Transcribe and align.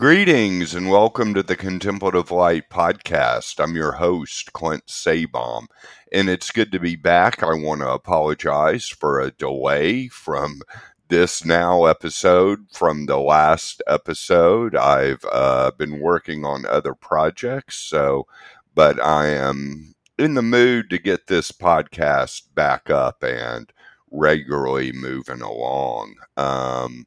Greetings 0.00 0.74
and 0.74 0.88
welcome 0.88 1.34
to 1.34 1.42
the 1.42 1.56
Contemplative 1.56 2.30
Light 2.30 2.70
podcast. 2.70 3.62
I'm 3.62 3.76
your 3.76 3.92
host, 3.92 4.54
Clint 4.54 4.86
Sabom, 4.86 5.66
and 6.10 6.30
it's 6.30 6.50
good 6.50 6.72
to 6.72 6.80
be 6.80 6.96
back. 6.96 7.42
I 7.42 7.52
want 7.52 7.82
to 7.82 7.90
apologize 7.90 8.86
for 8.86 9.20
a 9.20 9.30
delay 9.30 10.08
from 10.08 10.62
this 11.08 11.44
now 11.44 11.84
episode 11.84 12.60
from 12.72 13.04
the 13.04 13.18
last 13.18 13.82
episode. 13.86 14.74
I've 14.74 15.22
uh, 15.30 15.72
been 15.72 16.00
working 16.00 16.46
on 16.46 16.64
other 16.64 16.94
projects, 16.94 17.76
so, 17.76 18.26
but 18.74 18.98
I 19.04 19.26
am 19.26 19.94
in 20.18 20.32
the 20.32 20.40
mood 20.40 20.88
to 20.88 20.98
get 20.98 21.26
this 21.26 21.52
podcast 21.52 22.44
back 22.54 22.88
up 22.88 23.22
and 23.22 23.70
regularly 24.10 24.92
moving 24.92 25.42
along. 25.42 26.14
Um, 26.38 27.04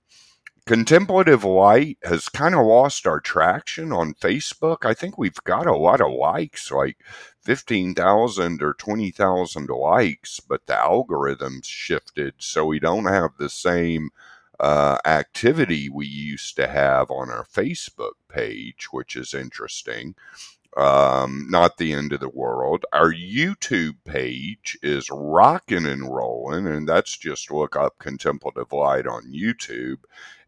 Contemplative 0.65 1.43
Light 1.43 1.97
has 2.03 2.29
kind 2.29 2.55
of 2.55 2.65
lost 2.65 3.05
our 3.05 3.19
traction 3.19 3.91
on 3.91 4.13
Facebook. 4.13 4.85
I 4.85 4.93
think 4.93 5.17
we've 5.17 5.43
got 5.43 5.67
a 5.67 5.75
lot 5.75 5.99
of 5.99 6.13
likes, 6.13 6.71
like 6.71 6.95
15,000 7.41 8.63
or 8.63 8.73
20,000 8.73 9.69
likes, 9.69 10.39
but 10.39 10.65
the 10.65 10.73
algorithms 10.73 11.65
shifted 11.65 12.35
so 12.37 12.65
we 12.65 12.79
don't 12.79 13.07
have 13.07 13.31
the 13.37 13.49
same 13.49 14.11
uh, 14.57 14.99
activity 15.03 15.89
we 15.89 16.05
used 16.05 16.55
to 16.55 16.67
have 16.67 17.11
on 17.11 17.29
our 17.29 17.43
Facebook 17.43 18.13
page, 18.29 18.87
which 18.91 19.17
is 19.17 19.33
interesting. 19.33 20.15
Um, 20.77 21.47
not 21.49 21.77
the 21.77 21.93
end 21.93 22.13
of 22.13 22.19
the 22.19 22.29
world. 22.29 22.85
Our 22.93 23.13
YouTube 23.13 23.97
page 24.05 24.75
is 24.81 25.09
rocking 25.11 25.85
and 25.85 26.11
rolling, 26.11 26.65
and 26.65 26.87
that's 26.87 27.15
just 27.15 27.51
look 27.51 27.75
up 27.75 27.99
Contemplative 27.99 28.71
Light 28.71 29.05
on 29.05 29.31
YouTube 29.31 29.97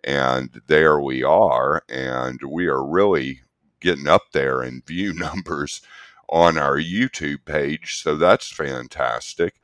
and 0.06 0.62
there 0.68 1.00
we 1.02 1.24
are. 1.24 1.84
And 1.90 2.40
we 2.48 2.68
are 2.68 2.86
really 2.86 3.42
getting 3.82 4.08
up 4.08 4.32
there 4.32 4.64
in 4.64 4.84
view 4.86 5.14
numbers 5.16 5.82
on 6.30 6.58
our 6.58 6.78
YouTube 6.78 7.46
page. 7.46 8.02
So 8.02 8.16
that's 8.16 8.50
fantastic. 8.52 9.56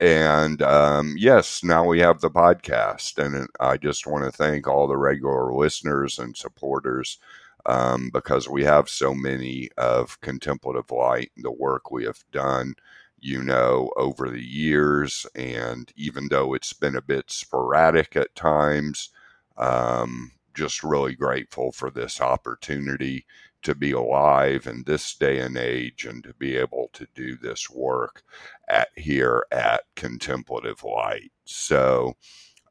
And 0.00 0.60
um, 0.62 1.14
yes, 1.16 1.62
now 1.62 1.84
we 1.86 2.00
have 2.00 2.20
the 2.20 2.30
podcast. 2.30 3.24
And 3.24 3.48
I 3.60 3.76
just 3.76 4.06
want 4.06 4.24
to 4.24 4.32
thank 4.32 4.66
all 4.66 4.88
the 4.88 4.96
regular 4.96 5.54
listeners 5.54 6.18
and 6.18 6.36
supporters 6.36 7.18
um, 7.66 8.10
because 8.12 8.48
we 8.48 8.64
have 8.64 8.88
so 8.88 9.14
many 9.14 9.70
of 9.78 10.20
Contemplative 10.20 10.90
Light, 10.90 11.30
and 11.36 11.44
the 11.44 11.52
work 11.52 11.90
we 11.90 12.04
have 12.04 12.22
done, 12.32 12.74
you 13.20 13.42
know, 13.42 13.90
over 13.96 14.28
the 14.28 14.44
years. 14.44 15.26
And 15.34 15.90
even 15.96 16.28
though 16.28 16.54
it's 16.54 16.72
been 16.74 16.96
a 16.96 17.02
bit 17.02 17.30
sporadic 17.30 18.16
at 18.16 18.34
times, 18.34 19.10
um, 19.56 20.32
just 20.54 20.82
really 20.84 21.14
grateful 21.14 21.72
for 21.72 21.90
this 21.90 22.20
opportunity 22.20 23.26
to 23.62 23.74
be 23.74 23.92
alive 23.92 24.66
in 24.66 24.84
this 24.84 25.14
day 25.14 25.40
and 25.40 25.56
age 25.56 26.04
and 26.04 26.22
to 26.22 26.34
be 26.34 26.56
able 26.56 26.90
to 26.92 27.06
do 27.14 27.36
this 27.36 27.70
work 27.70 28.22
at 28.68 28.88
here 28.96 29.46
at 29.50 29.84
Contemplative 29.96 30.84
Light. 30.84 31.32
So 31.44 32.14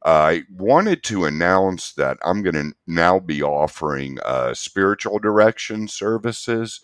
I 0.06 0.44
wanted 0.52 1.04
to 1.04 1.26
announce 1.26 1.94
that 1.94 2.17
I'm 2.23 2.44
going 2.44 2.56
to 2.56 2.73
now 2.88 3.20
be 3.20 3.42
offering 3.42 4.20
uh, 4.23 4.54
spiritual 4.54 5.20
direction 5.20 5.88
services. 5.88 6.81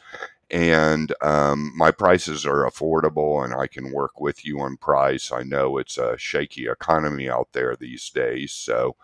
And 0.51 1.13
um, 1.21 1.71
my 1.75 1.91
prices 1.91 2.45
are 2.45 2.67
affordable, 2.69 3.43
and 3.43 3.53
I 3.53 3.67
can 3.67 3.91
work 3.91 4.19
with 4.19 4.45
you 4.45 4.59
on 4.61 4.77
price. 4.77 5.31
I 5.31 5.43
know 5.43 5.77
it's 5.77 5.97
a 5.97 6.17
shaky 6.17 6.67
economy 6.67 7.29
out 7.29 7.49
there 7.53 7.75
these 7.75 8.09
days, 8.09 8.51
so 8.51 8.95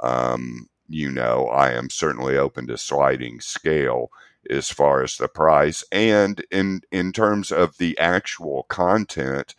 um, 0.00 0.68
you 0.88 1.10
know, 1.10 1.46
I 1.48 1.72
am 1.72 1.90
certainly 1.90 2.36
open 2.36 2.66
to 2.68 2.78
sliding 2.78 3.40
scale 3.40 4.10
as 4.50 4.70
far 4.70 5.02
as 5.02 5.16
the 5.16 5.28
price. 5.28 5.84
And 5.92 6.44
in 6.50 6.82
in 6.90 7.12
terms 7.12 7.52
of 7.52 7.78
the 7.78 7.98
actual 7.98 8.64
content 8.64 9.54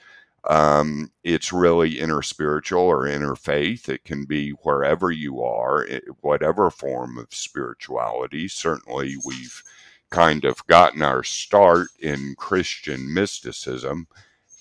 um, 0.45 1.09
it's 1.23 1.53
really 1.53 1.95
interspiritual 1.95 2.81
or 2.81 3.03
interfaith 3.03 3.87
it 3.87 4.03
can 4.03 4.25
be 4.25 4.51
wherever 4.63 5.09
you 5.09 5.41
are 5.41 5.87
whatever 6.21 6.69
form 6.69 7.17
of 7.17 7.33
spirituality. 7.33 8.47
Certainly 8.49 9.15
we've 9.25 9.63
kind 10.09 10.45
of 10.45 10.65
gotten 10.67 11.01
our 11.01 11.23
start 11.23 11.87
in 11.99 12.35
christian 12.37 13.11
mysticism 13.11 14.07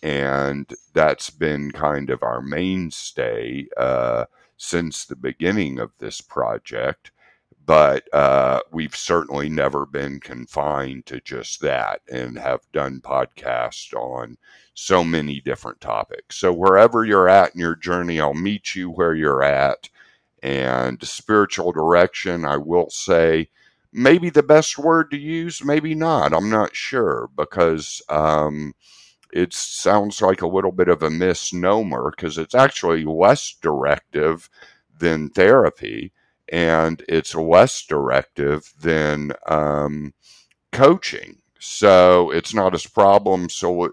and 0.03 0.73
that's 0.95 1.31
been 1.31 1.71
kind 1.71 2.11
of 2.11 2.23
our 2.23 2.41
mainstay 2.41 3.67
uh, 3.77 4.25
since 4.63 5.05
the 5.05 5.17
beginning 5.17 5.81
of 5.81 5.91
this 5.99 6.21
project, 6.21 7.11
but 7.67 8.05
uh, 8.15 8.61
we've 8.71 8.95
certainly 8.95 9.49
never 9.49 9.85
been 9.85 10.21
confined 10.21 11.05
to 11.07 11.21
just 11.21 11.61
that 11.61 12.01
and 12.11 12.39
have 12.39 12.61
done 12.73 13.01
podcasts 13.01 13.93
on 13.93 14.37
so 14.75 15.03
many 15.03 15.41
different 15.41 15.81
topics. 15.81 16.37
So, 16.37 16.53
wherever 16.53 17.05
you're 17.05 17.29
at 17.29 17.55
in 17.55 17.61
your 17.61 17.75
journey, 17.75 18.21
I'll 18.21 18.35
meet 18.35 18.77
you 18.77 18.89
where 18.89 19.15
you're 19.15 19.43
at. 19.43 19.89
And 20.45 21.03
spiritual 21.03 21.73
direction, 21.73 22.45
I 22.45 22.57
will 22.57 22.89
say, 22.91 23.49
maybe 23.93 24.31
the 24.31 24.45
best 24.45 24.79
word 24.79 25.11
to 25.11 25.19
use, 25.19 25.65
maybe 25.65 25.95
not. 25.97 26.33
I'm 26.33 26.51
not 26.51 26.77
sure 26.77 27.29
because. 27.37 28.01
Um, 28.09 28.75
it 29.33 29.53
sounds 29.55 30.21
like 30.21 30.43
a 30.43 30.47
little 30.47 30.73
bit 30.73 30.89
of 30.89 31.03
a 31.03 31.11
misnomer 31.11 32.13
because 32.15 32.39
it's 32.39 32.55
actually 32.55 33.05
less 33.05 33.55
directive 33.63 34.51
than 34.99 35.31
therapy 35.31 36.13
and 36.51 37.03
it's 37.09 37.35
less 37.35 37.85
directive 37.87 38.73
than 38.79 39.33
um, 39.47 40.13
coaching. 40.71 41.39
So 41.59 42.31
it's 42.31 42.53
not 42.53 42.75
as 42.75 42.87
problem 42.87 43.49
so 43.49 43.91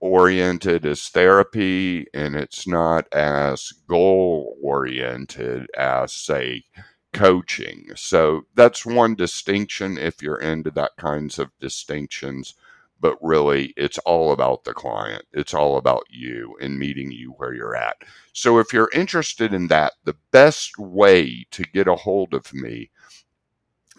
oriented 0.00 0.84
as 0.84 1.08
therapy 1.08 2.06
and 2.12 2.34
it's 2.34 2.66
not 2.66 3.06
as 3.12 3.72
goal 3.86 4.56
oriented 4.60 5.68
as, 5.76 6.12
say, 6.12 6.64
coaching. 7.12 7.86
So 7.94 8.46
that's 8.54 8.84
one 8.84 9.14
distinction 9.14 9.96
if 9.98 10.22
you're 10.22 10.40
into 10.40 10.72
that 10.72 10.92
kinds 10.96 11.38
of 11.38 11.50
distinctions 11.60 12.54
but 13.02 13.18
really 13.20 13.74
it's 13.76 13.98
all 13.98 14.32
about 14.32 14.64
the 14.64 14.72
client. 14.72 15.24
It's 15.32 15.52
all 15.52 15.76
about 15.76 16.04
you 16.08 16.56
and 16.62 16.78
meeting 16.78 17.12
you 17.12 17.32
where 17.32 17.52
you're 17.52 17.76
at. 17.76 17.96
So 18.32 18.60
if 18.60 18.72
you're 18.72 18.90
interested 18.94 19.52
in 19.52 19.66
that, 19.68 19.94
the 20.04 20.16
best 20.30 20.78
way 20.78 21.46
to 21.50 21.64
get 21.64 21.88
a 21.88 21.96
hold 21.96 22.32
of 22.32 22.54
me 22.54 22.90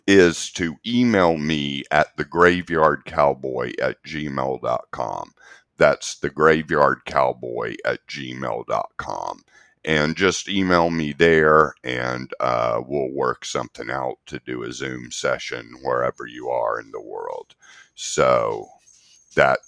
is 0.07 0.51
to 0.53 0.77
email 0.87 1.37
me 1.37 1.83
at 1.91 2.17
thegraveyardcowboy 2.17 3.73
at 3.81 4.01
gmail.com. 4.03 5.33
That's 5.77 6.19
thegraveyardcowboy 6.19 7.75
at 7.85 8.07
gmail.com. 8.07 9.43
And 9.85 10.15
just 10.15 10.47
email 10.47 10.89
me 10.89 11.11
there 11.11 11.73
and 11.83 12.31
uh, 12.39 12.81
we'll 12.87 13.11
work 13.11 13.43
something 13.43 13.89
out 13.91 14.17
to 14.27 14.39
do 14.45 14.63
a 14.63 14.71
Zoom 14.71 15.11
session 15.11 15.75
wherever 15.83 16.25
you 16.25 16.47
are 16.49 16.79
in 16.79 16.91
the 16.91 17.01
world. 17.01 17.55
So 17.95 18.69
that 19.35 19.59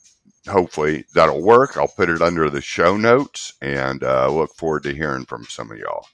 hopefully 0.48 1.06
that'll 1.14 1.42
work. 1.42 1.78
I'll 1.78 1.88
put 1.88 2.10
it 2.10 2.22
under 2.22 2.50
the 2.50 2.62
show 2.62 2.98
notes 2.98 3.54
and 3.62 4.04
uh, 4.04 4.30
look 4.30 4.56
forward 4.56 4.84
to 4.84 4.94
hearing 4.94 5.26
from 5.26 5.46
some 5.46 5.72
of 5.72 5.78
y'all. 5.78 6.08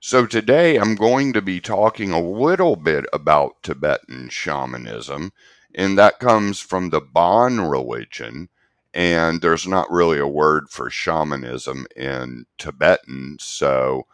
So, 0.00 0.26
today 0.26 0.76
I'm 0.76 0.94
going 0.94 1.32
to 1.32 1.42
be 1.42 1.60
talking 1.60 2.12
a 2.12 2.20
little 2.20 2.76
bit 2.76 3.04
about 3.12 3.62
Tibetan 3.64 4.28
shamanism, 4.28 5.32
and 5.74 5.98
that 5.98 6.20
comes 6.20 6.60
from 6.60 6.90
the 6.90 7.00
Bon 7.00 7.60
religion. 7.60 8.48
And 8.94 9.42
there's 9.42 9.66
not 9.66 9.90
really 9.90 10.18
a 10.18 10.26
word 10.26 10.70
for 10.70 10.88
shamanism 10.88 11.86
in 11.94 12.46
Tibetan, 12.58 13.36
so, 13.40 14.06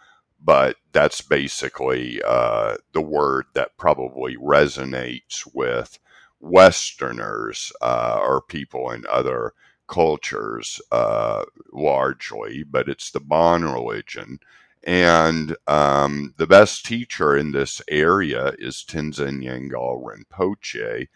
but 0.42 0.76
that's 0.92 1.20
basically 1.20 2.20
uh, 2.26 2.76
the 2.92 3.00
word 3.00 3.46
that 3.54 3.76
probably 3.76 4.36
resonates 4.36 5.48
with 5.54 5.98
Westerners 6.44 7.72
uh, 7.80 8.20
or 8.20 8.42
people 8.42 8.90
in 8.90 9.04
other 9.08 9.52
cultures 9.88 10.80
uh, 10.92 11.44
largely, 11.72 12.64
but 12.64 12.88
it's 12.88 13.10
the 13.10 13.20
Bon 13.20 13.64
religion. 13.64 14.38
And 14.86 15.56
um, 15.66 16.34
the 16.36 16.46
best 16.46 16.84
teacher 16.84 17.36
in 17.36 17.52
this 17.52 17.80
area 17.88 18.52
is 18.58 18.84
Tenzin 18.86 19.42
Wangyal 19.42 20.02
Rinpoche. 20.02 21.08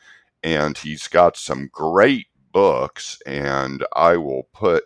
And 0.43 0.79
he's 0.79 1.09
got 1.09 1.37
some 1.37 1.69
great 1.73 2.29
books, 2.53 3.19
and 3.27 3.85
I 3.95 4.17
will 4.17 4.49
put 4.55 4.85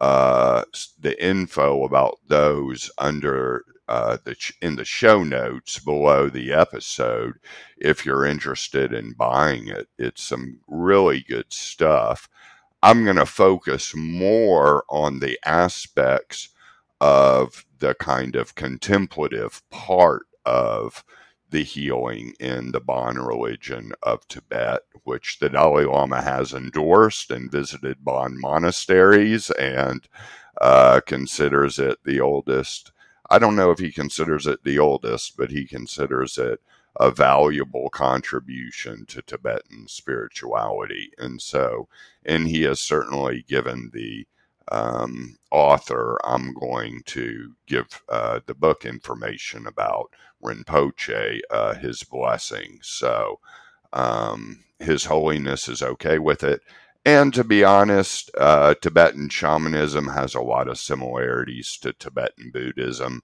uh, 0.00 0.64
the 0.98 1.22
info 1.22 1.84
about 1.84 2.18
those 2.28 2.90
under 2.98 3.64
uh, 3.88 4.18
in 4.60 4.76
the 4.76 4.84
show 4.84 5.22
notes 5.22 5.78
below 5.78 6.28
the 6.28 6.52
episode 6.52 7.34
if 7.76 8.06
you're 8.06 8.24
interested 8.24 8.92
in 8.92 9.12
buying 9.12 9.68
it. 9.68 9.88
It's 9.98 10.22
some 10.22 10.60
really 10.66 11.20
good 11.20 11.52
stuff. 11.52 12.28
I'm 12.82 13.04
going 13.04 13.16
to 13.16 13.26
focus 13.26 13.94
more 13.96 14.84
on 14.88 15.20
the 15.20 15.38
aspects 15.44 16.50
of 17.00 17.64
the 17.78 17.94
kind 17.94 18.36
of 18.36 18.54
contemplative 18.54 19.62
part 19.70 20.26
of 20.44 21.04
the 21.50 21.62
healing 21.62 22.34
in 22.40 22.72
the 22.72 22.80
Bon 22.80 23.16
religion 23.16 23.92
of 24.02 24.26
Tibet, 24.26 24.82
which 25.04 25.38
the 25.38 25.48
Dalai 25.48 25.84
Lama 25.84 26.20
has 26.20 26.52
endorsed 26.52 27.30
and 27.30 27.50
visited 27.50 28.04
Bon 28.04 28.40
monasteries 28.40 29.50
and 29.52 30.06
uh, 30.60 31.00
considers 31.06 31.78
it 31.78 31.98
the 32.04 32.20
oldest. 32.20 32.90
I 33.34 33.38
don't 33.40 33.56
know 33.56 33.72
if 33.72 33.80
he 33.80 33.90
considers 33.90 34.46
it 34.46 34.62
the 34.62 34.78
oldest, 34.78 35.36
but 35.36 35.50
he 35.50 35.66
considers 35.66 36.38
it 36.38 36.60
a 37.00 37.10
valuable 37.10 37.88
contribution 37.90 39.06
to 39.06 39.22
Tibetan 39.22 39.88
spirituality. 39.88 41.10
And 41.18 41.42
so, 41.42 41.88
and 42.24 42.46
he 42.46 42.62
has 42.62 42.80
certainly 42.80 43.44
given 43.48 43.90
the 43.92 44.28
um, 44.70 45.38
author, 45.50 46.18
I'm 46.24 46.54
going 46.54 47.02
to 47.06 47.54
give 47.66 48.02
uh, 48.08 48.40
the 48.46 48.54
book 48.54 48.84
information 48.84 49.66
about 49.66 50.12
Rinpoche, 50.42 51.40
uh, 51.50 51.74
his 51.74 52.04
blessing. 52.04 52.78
So 52.82 53.40
um, 53.92 54.64
His 54.78 55.06
Holiness 55.06 55.68
is 55.68 55.82
okay 55.82 56.20
with 56.20 56.44
it. 56.44 56.62
And 57.04 57.34
to 57.34 57.44
be 57.44 57.62
honest, 57.64 58.30
uh, 58.38 58.74
Tibetan 58.80 59.28
shamanism 59.28 60.08
has 60.08 60.34
a 60.34 60.40
lot 60.40 60.68
of 60.68 60.78
similarities 60.78 61.78
to 61.82 61.92
Tibetan 61.92 62.50
Buddhism 62.50 63.22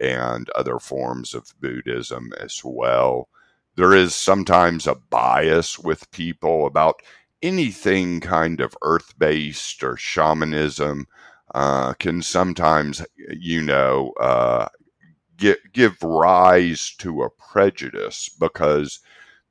and 0.00 0.50
other 0.50 0.78
forms 0.78 1.32
of 1.32 1.54
Buddhism 1.58 2.32
as 2.38 2.60
well. 2.62 3.28
There 3.76 3.94
is 3.94 4.14
sometimes 4.14 4.86
a 4.86 4.94
bias 4.94 5.78
with 5.78 6.10
people 6.10 6.66
about 6.66 6.96
anything 7.42 8.20
kind 8.20 8.60
of 8.60 8.76
earth 8.82 9.18
based 9.18 9.82
or 9.82 9.96
shamanism 9.96 11.06
uh, 11.54 11.94
can 11.94 12.20
sometimes, 12.22 13.04
you 13.16 13.62
know, 13.62 14.12
uh, 14.20 14.68
get, 15.36 15.58
give 15.72 16.02
rise 16.02 16.94
to 16.98 17.22
a 17.22 17.30
prejudice 17.30 18.28
because 18.38 19.00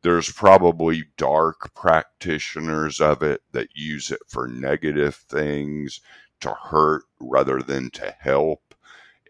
there's 0.04 0.32
probably 0.32 1.06
dark 1.18 1.74
practitioners 1.74 3.00
of 3.00 3.24
it 3.24 3.42
that 3.54 3.70
use 3.74 4.12
it 4.12 4.20
for 4.28 4.48
negative 4.48 5.16
things 5.16 6.02
to 6.42 6.54
hurt 6.54 7.04
rather 7.20 7.62
than 7.62 7.90
to 7.92 8.14
help. 8.20 8.76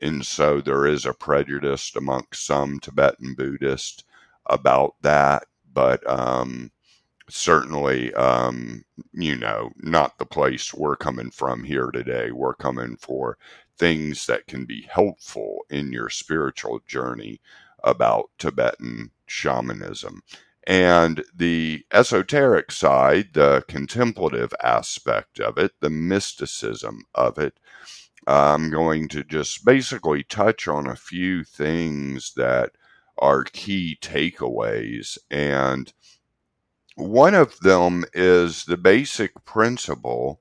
And 0.02 0.26
so 0.26 0.60
there 0.60 0.86
is 0.86 1.06
a 1.06 1.14
prejudice 1.14 1.96
amongst 1.96 2.46
some 2.46 2.80
Tibetan 2.80 3.36
Buddhists 3.36 4.04
about 4.48 4.96
that. 5.04 5.46
But 5.72 6.08
um, 6.10 6.72
certainly, 7.30 8.14
um, 8.16 8.84
you 9.14 9.38
know, 9.38 9.72
not 9.78 10.18
the 10.18 10.26
place 10.26 10.74
we're 10.74 10.96
coming 10.96 11.30
from 11.30 11.64
here 11.64 11.92
today. 11.92 12.32
We're 12.32 12.56
coming 12.56 12.98
for 12.98 13.38
things 13.78 14.26
that 14.26 14.48
can 14.48 14.66
be 14.66 14.88
helpful 14.90 15.66
in 15.70 15.94
your 15.94 16.10
spiritual 16.10 16.82
journey 16.88 17.42
about 17.84 18.30
Tibetan 18.40 19.12
shamanism. 19.28 20.22
And 20.66 21.26
the 21.36 21.86
esoteric 21.92 22.72
side, 22.72 23.34
the 23.34 23.66
contemplative 23.68 24.54
aspect 24.64 25.40
of 25.40 25.58
it, 25.58 25.74
the 25.82 25.90
mysticism 25.90 27.04
of 27.14 27.38
it, 27.38 27.60
I'm 28.26 28.70
going 28.70 29.10
to 29.10 29.24
just 29.24 29.66
basically 29.66 30.24
touch 30.24 30.68
on 30.68 30.88
a 30.88 30.96
few 30.96 31.44
things 31.44 32.34
that 32.38 32.72
are 33.18 33.44
key 33.44 33.98
takeaways. 34.02 35.18
And 35.30 35.92
one 36.96 37.36
of 37.36 37.60
them 37.60 38.06
is 38.14 38.66
the 38.66 38.78
basic 38.78 39.44
principle 39.46 40.40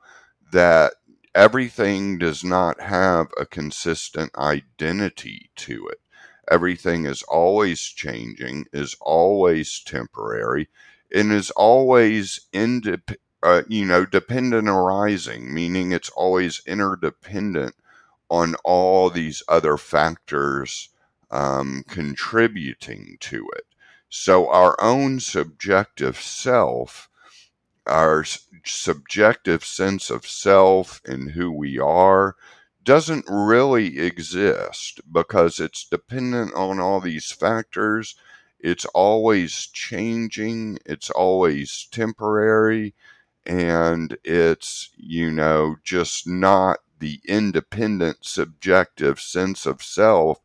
that 0.53 0.95
everything 1.35 2.19
does 2.19 2.45
not 2.45 2.81
have 2.81 3.29
a 3.41 3.47
consistent 3.47 4.37
identity 4.37 5.51
to 5.57 5.89
it. 5.89 6.02
Everything 6.51 7.07
is 7.07 7.23
always 7.25 7.81
changing, 7.81 8.67
is 8.73 8.97
always 9.01 9.81
temporary, 9.81 10.69
and 11.15 11.33
is 11.33 11.51
always 11.53 12.41
indep- 12.53 13.17
uh, 13.43 13.63
you 13.69 13.85
know, 13.85 14.05
dependent 14.05 14.69
arising, 14.69 15.53
meaning 15.53 15.93
it's 15.93 16.11
always 16.11 16.63
interdependent 16.67 17.75
on 18.31 18.55
all 18.65 19.11
these 19.11 19.43
other 19.49 19.77
factors 19.77 20.89
um, 21.31 21.85
contributing 21.89 23.17
to 23.21 23.49
it. 23.57 23.65
So 24.09 24.49
our 24.51 24.77
own 24.81 25.21
subjective 25.21 26.17
self, 26.21 27.09
our 27.87 28.25
subjective 28.65 29.65
sense 29.65 30.11
of 30.11 30.27
self 30.27 31.01
and 31.05 31.31
who 31.31 31.51
we 31.51 31.79
are, 31.79 32.37
doesn't 32.85 33.25
really 33.29 33.99
exist 33.99 35.01
because 35.11 35.61
it's 35.61 35.85
dependent 35.85 36.55
on 36.55 36.81
all 36.81 37.01
these 37.01 37.31
factors. 37.31 38.17
It's 38.61 38.85
always 38.87 39.67
changing, 39.67 40.79
it's 40.87 41.11
always 41.11 41.89
temporary, 41.91 42.95
and 43.45 44.17
it's, 44.25 44.91
you 44.97 45.31
know, 45.31 45.77
just 45.83 46.29
not 46.29 46.79
the 46.99 47.21
independent 47.27 48.19
subjective 48.23 49.21
sense 49.21 49.67
of 49.67 49.83
self 49.83 50.39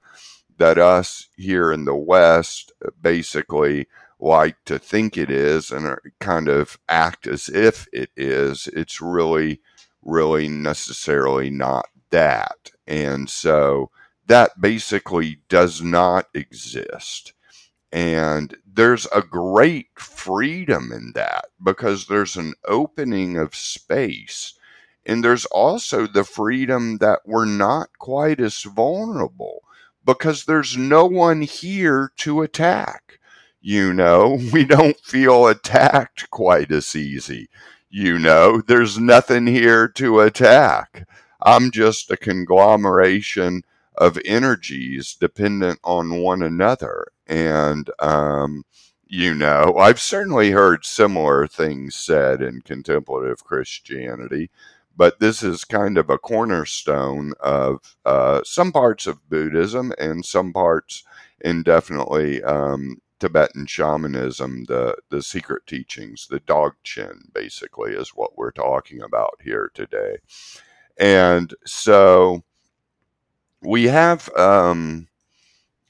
that 0.57 0.79
us 0.79 1.27
here 1.35 1.71
in 1.71 1.85
the 1.85 1.95
West 1.95 2.71
basically 3.01 3.87
like 4.19 4.55
to 4.65 4.79
think 4.79 5.15
it 5.17 5.29
is 5.29 5.71
and 5.71 5.95
kind 6.19 6.47
of 6.47 6.79
act 6.89 7.27
as 7.27 7.49
if 7.49 7.87
it 7.93 8.09
is. 8.17 8.67
It's 8.73 8.99
really, 8.99 9.61
really 10.01 10.49
necessarily 10.49 11.51
not 11.51 11.85
that. 12.11 12.71
And 12.85 13.29
so 13.29 13.91
that 14.27 14.59
basically 14.59 15.39
does 15.49 15.81
not 15.81 16.27
exist. 16.33 17.33
And 17.91 18.55
there's 18.65 19.07
a 19.15 19.21
great 19.21 19.87
freedom 19.95 20.91
in 20.91 21.13
that 21.15 21.45
because 21.63 22.07
there's 22.07 22.35
an 22.35 22.53
opening 22.67 23.37
of 23.37 23.55
space. 23.55 24.53
And 25.05 25.23
there's 25.23 25.45
also 25.45 26.05
the 26.05 26.25
freedom 26.25 26.97
that 26.97 27.21
we're 27.25 27.45
not 27.45 27.89
quite 27.97 28.41
as 28.41 28.61
vulnerable 28.63 29.63
because 30.05 30.45
there's 30.45 30.75
no 30.77 31.05
one 31.05 31.41
here 31.41 32.11
to 32.17 32.41
attack. 32.41 33.19
You 33.61 33.93
know, 33.93 34.39
we 34.53 34.65
don't 34.65 34.99
feel 34.99 35.47
attacked 35.47 36.29
quite 36.29 36.71
as 36.71 36.95
easy. 36.95 37.49
You 37.89 38.19
know, 38.19 38.61
there's 38.61 38.99
nothing 38.99 39.47
here 39.47 39.87
to 39.89 40.19
attack. 40.19 41.07
I'm 41.41 41.71
just 41.71 42.11
a 42.11 42.17
conglomeration 42.17 43.63
of 43.95 44.19
energies 44.25 45.15
dependent 45.15 45.79
on 45.83 46.21
one 46.21 46.41
another. 46.41 47.07
And, 47.27 47.89
um, 47.99 48.63
you 49.05 49.33
know, 49.33 49.75
I've 49.77 49.99
certainly 49.99 50.51
heard 50.51 50.85
similar 50.85 51.47
things 51.47 51.95
said 51.95 52.41
in 52.41 52.61
contemplative 52.61 53.43
Christianity, 53.43 54.49
but 54.95 55.19
this 55.19 55.43
is 55.43 55.63
kind 55.63 55.97
of 55.97 56.09
a 56.09 56.17
cornerstone 56.17 57.33
of 57.39 57.97
uh, 58.05 58.41
some 58.43 58.71
parts 58.71 59.07
of 59.07 59.29
Buddhism 59.29 59.93
and 59.99 60.25
some 60.25 60.53
parts, 60.53 61.03
and 61.43 61.63
definitely 61.63 62.43
um, 62.43 62.97
Tibetan 63.19 63.65
shamanism, 63.67 64.65
the 64.65 64.95
the 65.09 65.21
secret 65.23 65.65
teachings, 65.67 66.27
the 66.29 66.39
Dzogchen, 66.39 67.33
basically, 67.33 67.93
is 67.93 68.09
what 68.09 68.37
we're 68.37 68.51
talking 68.51 69.01
about 69.01 69.39
here 69.43 69.71
today. 69.73 70.17
And 70.99 71.53
so 71.65 72.43
we 73.61 73.85
have 73.85 74.29
um, 74.37 75.07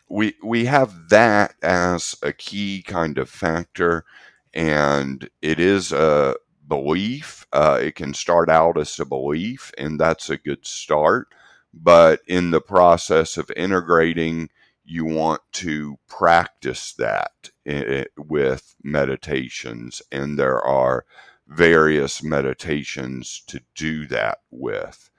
we 0.09 0.35
we 0.43 0.65
have 0.65 1.09
that 1.09 1.55
as 1.61 2.15
a 2.23 2.33
key 2.33 2.83
kind 2.85 3.17
of 3.17 3.29
factor, 3.29 4.05
and 4.53 5.29
it 5.41 5.59
is 5.59 5.91
a 5.91 6.35
belief. 6.67 7.45
Uh, 7.53 7.79
it 7.81 7.95
can 7.95 8.13
start 8.13 8.49
out 8.49 8.77
as 8.77 8.99
a 8.99 9.05
belief, 9.05 9.71
and 9.77 9.99
that's 9.99 10.29
a 10.29 10.37
good 10.37 10.65
start. 10.65 11.27
But 11.73 12.21
in 12.27 12.51
the 12.51 12.61
process 12.61 13.37
of 13.37 13.51
integrating, 13.55 14.49
you 14.85 15.05
want 15.05 15.41
to 15.53 15.97
practice 16.07 16.93
that 16.93 17.51
eh, 17.65 18.05
with 18.17 18.75
meditations, 18.83 20.01
and 20.11 20.39
there 20.39 20.61
are 20.61 21.05
various 21.47 22.21
meditations 22.23 23.43
to 23.47 23.61
do 23.75 24.05
that 24.07 24.39
with. 24.51 25.09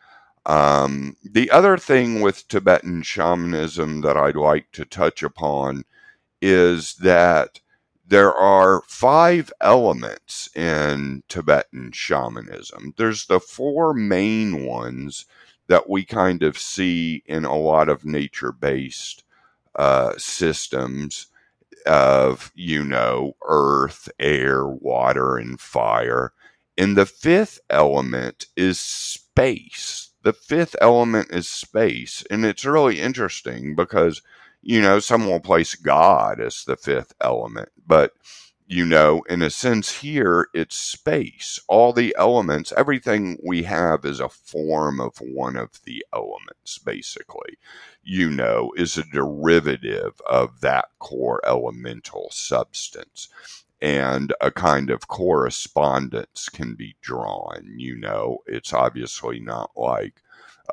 Um, 0.46 1.16
the 1.22 1.50
other 1.50 1.76
thing 1.76 2.20
with 2.20 2.48
Tibetan 2.48 3.02
shamanism 3.02 4.00
that 4.02 4.16
I'd 4.16 4.36
like 4.36 4.72
to 4.72 4.84
touch 4.84 5.22
upon 5.22 5.84
is 6.40 6.94
that 6.96 7.60
there 8.06 8.32
are 8.32 8.82
five 8.86 9.52
elements 9.60 10.48
in 10.56 11.22
Tibetan 11.28 11.92
shamanism. 11.92 12.94
There's 12.96 13.26
the 13.26 13.40
four 13.40 13.92
main 13.92 14.64
ones 14.64 15.26
that 15.66 15.90
we 15.90 16.04
kind 16.04 16.42
of 16.42 16.56
see 16.56 17.22
in 17.26 17.44
a 17.44 17.56
lot 17.56 17.90
of 17.90 18.06
nature 18.06 18.52
based 18.52 19.24
uh, 19.74 20.14
systems 20.16 21.26
of, 21.86 22.52
you 22.54 22.84
know, 22.84 23.34
earth, 23.46 24.08
air, 24.18 24.66
water, 24.66 25.36
and 25.36 25.60
fire. 25.60 26.32
And 26.76 26.96
the 26.96 27.06
fifth 27.06 27.60
element 27.70 28.46
is 28.56 28.80
space. 28.80 30.10
The 30.22 30.32
fifth 30.32 30.76
element 30.80 31.28
is 31.30 31.48
space. 31.48 32.24
And 32.30 32.44
it's 32.44 32.64
really 32.64 33.00
interesting 33.00 33.74
because 33.74 34.22
you 34.62 34.82
know, 34.82 34.98
some 34.98 35.26
will 35.26 35.40
place 35.40 35.74
God 35.74 36.40
as 36.40 36.64
the 36.64 36.76
fifth 36.76 37.14
element, 37.20 37.68
but 37.86 38.12
you 38.70 38.84
know, 38.84 39.22
in 39.30 39.40
a 39.40 39.48
sense, 39.48 40.00
here 40.00 40.48
it's 40.52 40.76
space. 40.76 41.58
All 41.68 41.94
the 41.94 42.14
elements, 42.18 42.70
everything 42.76 43.38
we 43.42 43.62
have 43.62 44.04
is 44.04 44.20
a 44.20 44.28
form 44.28 45.00
of 45.00 45.16
one 45.22 45.56
of 45.56 45.80
the 45.84 46.04
elements, 46.12 46.76
basically, 46.76 47.56
you 48.02 48.28
know, 48.28 48.70
is 48.76 48.98
a 48.98 49.04
derivative 49.04 50.20
of 50.28 50.60
that 50.60 50.88
core 50.98 51.40
elemental 51.46 52.28
substance. 52.30 53.30
And 53.80 54.34
a 54.42 54.50
kind 54.50 54.90
of 54.90 55.08
correspondence 55.08 56.50
can 56.50 56.74
be 56.74 56.96
drawn. 57.00 57.72
You 57.78 57.96
know, 57.96 58.40
it's 58.46 58.74
obviously 58.74 59.40
not 59.40 59.70
like 59.76 60.20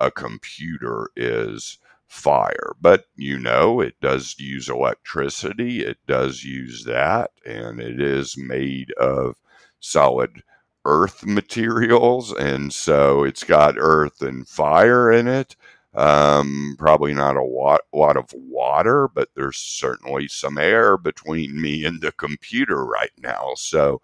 a 0.01 0.11
computer 0.11 1.11
is 1.15 1.77
fire. 2.07 2.73
But 2.81 3.05
you 3.15 3.39
know, 3.39 3.81
it 3.81 3.95
does 4.01 4.35
use 4.39 4.69
electricity, 4.69 5.83
it 5.83 5.97
does 6.07 6.43
use 6.43 6.83
that, 6.85 7.31
and 7.45 7.79
it 7.79 8.01
is 8.01 8.37
made 8.37 8.91
of 8.93 9.35
solid 9.79 10.43
earth 10.85 11.25
materials, 11.25 12.33
and 12.33 12.71
so 12.73 13.23
it's 13.23 13.43
got 13.43 13.75
earth 13.77 14.21
and 14.21 14.47
fire 14.47 15.11
in 15.11 15.27
it. 15.27 15.55
Um, 15.95 16.75
probably 16.77 17.13
not 17.13 17.37
a 17.37 17.43
lot, 17.43 17.81
lot 17.93 18.17
of 18.17 18.29
water, 18.33 19.07
but 19.07 19.29
there's 19.35 19.57
certainly 19.57 20.27
some 20.27 20.57
air 20.57 20.97
between 20.97 21.59
me 21.61 21.85
and 21.85 22.01
the 22.01 22.11
computer 22.11 22.85
right 22.85 23.13
now. 23.17 23.53
So, 23.55 24.01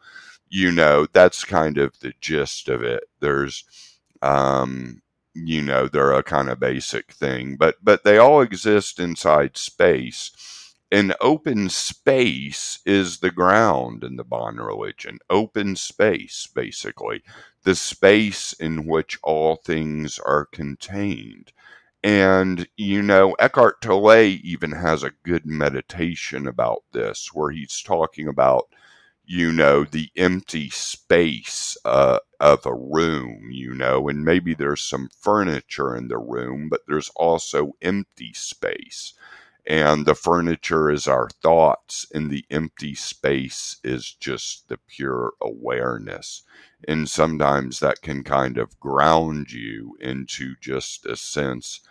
you 0.49 0.71
know, 0.71 1.05
that's 1.11 1.43
kind 1.43 1.77
of 1.77 1.99
the 1.99 2.13
gist 2.21 2.69
of 2.69 2.81
it. 2.83 3.03
There's, 3.19 3.65
um, 4.21 5.01
you 5.33 5.61
know 5.61 5.87
they're 5.87 6.13
a 6.13 6.23
kind 6.23 6.49
of 6.49 6.59
basic 6.59 7.11
thing 7.13 7.55
but 7.55 7.75
but 7.83 8.03
they 8.03 8.17
all 8.17 8.41
exist 8.41 8.99
inside 8.99 9.57
space. 9.57 10.31
And 10.93 11.15
open 11.21 11.69
space 11.69 12.79
is 12.85 13.19
the 13.19 13.31
ground 13.31 14.03
in 14.03 14.17
the 14.17 14.25
Bon 14.25 14.57
religion 14.57 15.19
open 15.29 15.75
space 15.77 16.47
basically 16.53 17.23
the 17.63 17.75
space 17.75 18.53
in 18.53 18.85
which 18.87 19.19
all 19.23 19.55
things 19.55 20.19
are 20.19 20.45
contained. 20.45 21.53
And 22.03 22.67
you 22.77 23.01
know 23.01 23.35
Eckhart 23.39 23.81
Tolle 23.81 24.39
even 24.43 24.71
has 24.73 25.03
a 25.03 25.13
good 25.23 25.45
meditation 25.45 26.47
about 26.47 26.83
this 26.91 27.29
where 27.33 27.51
he's 27.51 27.81
talking 27.81 28.27
about 28.27 28.67
you 29.31 29.51
know, 29.53 29.85
the 29.85 30.11
empty 30.17 30.69
space 30.69 31.77
uh, 31.85 32.19
of 32.41 32.65
a 32.65 32.73
room, 32.75 33.49
you 33.51 33.73
know, 33.73 34.09
and 34.09 34.25
maybe 34.25 34.53
there's 34.53 34.81
some 34.81 35.09
furniture 35.21 35.95
in 35.95 36.09
the 36.09 36.17
room, 36.17 36.67
but 36.69 36.81
there's 36.87 37.09
also 37.15 37.73
empty 37.81 38.33
space. 38.33 39.13
And 39.65 40.05
the 40.05 40.15
furniture 40.15 40.91
is 40.91 41.07
our 41.07 41.29
thoughts, 41.41 42.05
and 42.13 42.29
the 42.29 42.45
empty 42.51 42.95
space 42.95 43.77
is 43.83 44.11
just 44.13 44.67
the 44.69 44.77
pure 44.77 45.33
awareness. 45.41 46.43
And 46.87 47.09
sometimes 47.09 47.79
that 47.79 48.01
can 48.01 48.23
kind 48.23 48.57
of 48.57 48.79
ground 48.79 49.51
you 49.51 49.97
into 50.01 50.55
just 50.61 51.05
a 51.05 51.15
sense 51.15 51.81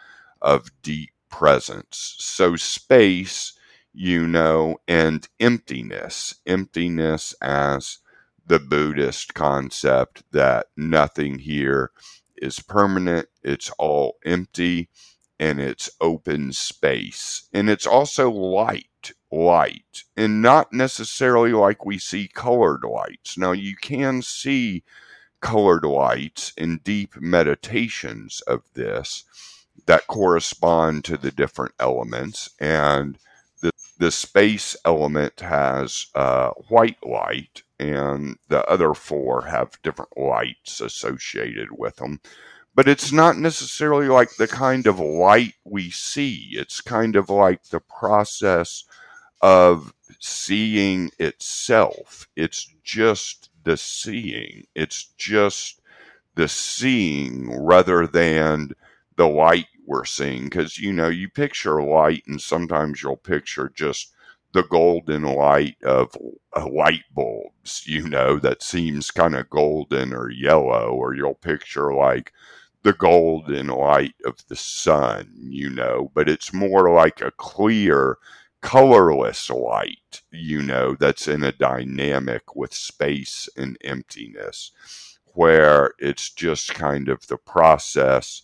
of 0.42 0.70
deep 0.82 1.10
presence. 1.30 2.16
So, 2.18 2.56
space 2.56 3.54
you 3.92 4.26
know, 4.26 4.78
and 4.86 5.28
emptiness. 5.38 6.34
Emptiness 6.46 7.34
as 7.40 7.98
the 8.46 8.58
Buddhist 8.58 9.34
concept 9.34 10.22
that 10.32 10.66
nothing 10.76 11.38
here 11.38 11.90
is 12.36 12.60
permanent, 12.60 13.28
it's 13.42 13.70
all 13.78 14.18
empty, 14.24 14.88
and 15.38 15.60
it's 15.60 15.90
open 16.00 16.52
space. 16.52 17.48
And 17.52 17.70
it's 17.70 17.86
also 17.86 18.30
light, 18.30 19.12
light, 19.30 20.04
and 20.16 20.42
not 20.42 20.72
necessarily 20.72 21.52
like 21.52 21.84
we 21.84 21.98
see 21.98 22.28
colored 22.28 22.84
lights. 22.84 23.38
Now, 23.38 23.52
you 23.52 23.76
can 23.76 24.22
see 24.22 24.84
colored 25.40 25.84
lights 25.84 26.52
in 26.56 26.78
deep 26.84 27.20
meditations 27.20 28.42
of 28.42 28.62
this 28.74 29.24
that 29.86 30.06
correspond 30.06 31.04
to 31.04 31.16
the 31.16 31.30
different 31.30 31.72
elements 31.80 32.50
and 32.58 33.18
the 33.98 34.10
space 34.10 34.76
element 34.84 35.40
has 35.40 36.06
uh, 36.14 36.50
white 36.68 36.96
light, 37.04 37.62
and 37.78 38.38
the 38.48 38.64
other 38.66 38.94
four 38.94 39.42
have 39.42 39.80
different 39.82 40.16
lights 40.16 40.80
associated 40.80 41.68
with 41.70 41.96
them. 41.96 42.20
But 42.74 42.88
it's 42.88 43.12
not 43.12 43.36
necessarily 43.36 44.08
like 44.08 44.36
the 44.36 44.48
kind 44.48 44.86
of 44.86 44.98
light 44.98 45.54
we 45.64 45.90
see. 45.90 46.48
It's 46.52 46.80
kind 46.80 47.14
of 47.16 47.28
like 47.28 47.64
the 47.64 47.80
process 47.80 48.84
of 49.42 49.92
seeing 50.18 51.10
itself. 51.18 52.26
It's 52.36 52.72
just 52.82 53.50
the 53.64 53.76
seeing. 53.76 54.66
It's 54.74 55.04
just 55.18 55.80
the 56.36 56.48
seeing 56.48 57.62
rather 57.62 58.06
than 58.06 58.70
the 59.16 59.28
light 59.28 59.66
we're 59.90 60.04
seeing 60.04 60.44
because 60.44 60.78
you 60.78 60.92
know 60.92 61.08
you 61.08 61.28
picture 61.28 61.82
light 61.82 62.22
and 62.28 62.40
sometimes 62.40 63.02
you'll 63.02 63.16
picture 63.16 63.72
just 63.74 64.12
the 64.52 64.62
golden 64.62 65.24
light 65.24 65.76
of 65.82 66.16
uh, 66.56 66.68
light 66.68 67.02
bulbs 67.12 67.82
you 67.86 68.08
know 68.08 68.38
that 68.38 68.62
seems 68.62 69.10
kind 69.10 69.34
of 69.34 69.50
golden 69.50 70.14
or 70.14 70.30
yellow 70.30 70.90
or 70.92 71.14
you'll 71.14 71.34
picture 71.34 71.92
like 71.92 72.32
the 72.84 72.92
golden 72.92 73.66
light 73.66 74.14
of 74.24 74.36
the 74.48 74.54
sun 74.56 75.28
you 75.36 75.68
know 75.68 76.10
but 76.14 76.28
it's 76.28 76.52
more 76.52 76.88
like 76.94 77.20
a 77.20 77.32
clear 77.32 78.16
colorless 78.62 79.50
light 79.50 80.22
you 80.30 80.62
know 80.62 80.94
that's 81.00 81.26
in 81.26 81.42
a 81.42 81.52
dynamic 81.52 82.54
with 82.54 82.72
space 82.72 83.48
and 83.56 83.76
emptiness 83.82 84.70
where 85.34 85.94
it's 85.98 86.30
just 86.30 86.74
kind 86.74 87.08
of 87.08 87.26
the 87.26 87.36
process 87.38 88.42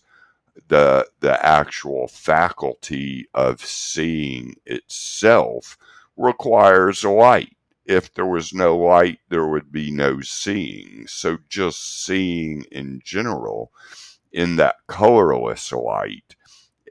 the 0.67 1.07
the 1.19 1.43
actual 1.45 2.07
faculty 2.07 3.27
of 3.33 3.61
seeing 3.61 4.55
itself 4.65 5.77
requires 6.17 7.03
light. 7.03 7.55
If 7.85 8.13
there 8.13 8.25
was 8.25 8.53
no 8.53 8.77
light, 8.77 9.19
there 9.29 9.47
would 9.47 9.71
be 9.71 9.91
no 9.91 10.21
seeing. 10.21 11.05
So 11.07 11.37
just 11.49 12.05
seeing 12.05 12.65
in 12.71 13.01
general 13.03 13.71
in 14.31 14.57
that 14.57 14.75
colorless 14.87 15.71
light 15.71 16.35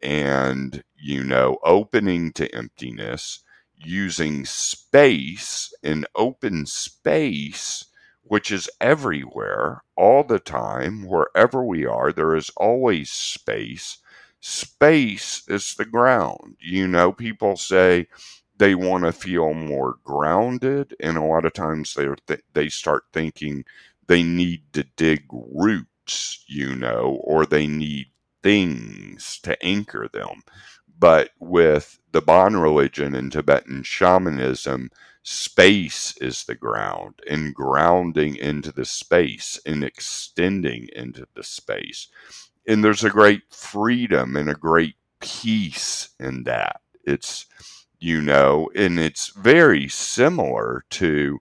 and 0.03 0.83
you 0.97 1.25
know 1.25 1.59
opening 1.65 2.33
to 2.33 2.55
emptiness 2.55 3.41
using 3.77 4.45
space 4.45 5.73
in 5.83 6.07
open 6.15 6.67
space 6.67 7.85
which 8.29 8.51
is 8.51 8.69
everywhere, 8.81 9.83
all 9.97 10.25
the 10.25 10.39
time, 10.41 11.07
wherever 11.07 11.65
we 11.65 11.87
are. 11.87 12.13
There 12.13 12.35
is 12.37 12.51
always 12.57 13.11
space. 13.11 13.99
Space 14.41 15.43
is 15.49 15.75
the 15.75 15.85
ground. 15.85 16.57
You 16.61 16.87
know, 16.89 17.13
people 17.13 17.57
say 17.57 18.09
they 18.59 18.75
want 18.75 19.05
to 19.05 19.13
feel 19.13 19.55
more 19.55 19.97
grounded, 20.05 20.95
and 21.01 21.17
a 21.17 21.25
lot 21.25 21.45
of 21.45 21.53
times 21.53 21.95
they 21.95 22.09
th- 22.27 22.43
they 22.55 22.69
start 22.69 23.05
thinking 23.13 23.65
they 24.07 24.23
need 24.23 24.63
to 24.73 24.85
dig 24.97 25.25
roots, 25.31 26.45
you 26.47 26.75
know, 26.75 27.21
or 27.25 27.47
they 27.47 27.67
need 27.67 28.07
things 28.43 29.39
to 29.43 29.61
anchor 29.65 30.09
them. 30.13 30.43
But 30.99 31.31
with 31.39 31.99
the 32.13 32.23
Bon 32.23 32.57
religion 32.57 33.15
and 33.15 33.31
Tibetan 33.33 33.83
shamanism, 33.83 34.91
space 35.23 36.17
is 36.19 36.45
the 36.45 36.55
ground 36.55 37.21
and 37.29 37.55
grounding 37.55 38.37
into 38.37 38.73
the 38.73 38.85
space 38.85 39.61
and 39.67 39.85
extending 39.85 40.89
into 40.95 41.27
the 41.35 41.43
space. 41.45 42.09
And 42.67 42.85
there's 42.85 43.05
a 43.05 43.11
great 43.11 43.43
freedom 43.51 44.37
and 44.37 44.49
a 44.51 44.55
great 44.55 44.97
peace 45.21 46.11
in 46.21 46.45
that. 46.45 46.81
It's, 47.05 47.47
you 47.99 48.21
know, 48.21 48.71
and 48.75 48.99
it's 48.99 49.29
very 49.31 49.89
similar 49.89 50.85
to 50.91 51.41